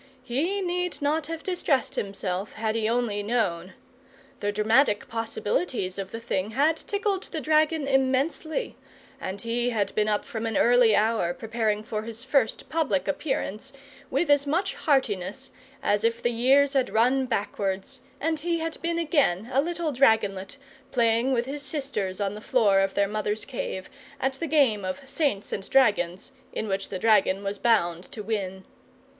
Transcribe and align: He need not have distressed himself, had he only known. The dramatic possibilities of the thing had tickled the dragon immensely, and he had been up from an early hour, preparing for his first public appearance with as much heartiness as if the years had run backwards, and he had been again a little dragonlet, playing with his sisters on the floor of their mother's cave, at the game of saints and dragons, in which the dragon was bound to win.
He 0.23 0.61
need 0.61 0.99
not 0.99 1.27
have 1.27 1.43
distressed 1.43 1.93
himself, 1.93 2.53
had 2.53 2.73
he 2.73 2.89
only 2.89 3.21
known. 3.21 3.73
The 4.39 4.51
dramatic 4.51 5.07
possibilities 5.07 5.99
of 5.99 6.09
the 6.09 6.19
thing 6.19 6.49
had 6.49 6.75
tickled 6.75 7.25
the 7.25 7.39
dragon 7.39 7.87
immensely, 7.87 8.75
and 9.19 9.39
he 9.39 9.69
had 9.69 9.93
been 9.93 10.07
up 10.07 10.25
from 10.25 10.47
an 10.47 10.57
early 10.57 10.95
hour, 10.95 11.35
preparing 11.35 11.83
for 11.83 12.01
his 12.01 12.23
first 12.23 12.67
public 12.67 13.07
appearance 13.07 13.73
with 14.09 14.31
as 14.31 14.47
much 14.47 14.73
heartiness 14.73 15.51
as 15.83 16.03
if 16.03 16.19
the 16.19 16.31
years 16.31 16.73
had 16.73 16.89
run 16.89 17.27
backwards, 17.27 17.99
and 18.19 18.39
he 18.39 18.57
had 18.57 18.81
been 18.81 18.97
again 18.97 19.51
a 19.53 19.61
little 19.61 19.91
dragonlet, 19.93 20.57
playing 20.91 21.31
with 21.31 21.45
his 21.45 21.61
sisters 21.61 22.19
on 22.19 22.33
the 22.33 22.41
floor 22.41 22.79
of 22.79 22.95
their 22.95 23.07
mother's 23.07 23.45
cave, 23.45 23.87
at 24.19 24.33
the 24.33 24.47
game 24.47 24.83
of 24.83 25.07
saints 25.07 25.53
and 25.53 25.69
dragons, 25.69 26.31
in 26.53 26.67
which 26.67 26.89
the 26.89 26.97
dragon 26.97 27.43
was 27.43 27.59
bound 27.59 28.05
to 28.05 28.23
win. 28.23 28.65